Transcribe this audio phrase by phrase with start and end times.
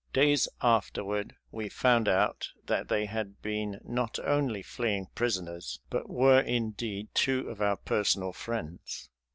[0.13, 6.39] Days afterward we found out that they had been not only fleeing prisoners, but were,
[6.41, 9.11] indeed, two of our personal friends.